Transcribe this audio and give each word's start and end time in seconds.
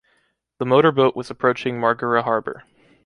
The 0.57 0.65
motorboat 0.65 1.15
was 1.15 1.29
approaching 1.29 1.79
Marghera 1.79 2.23
harbor. 2.23 2.63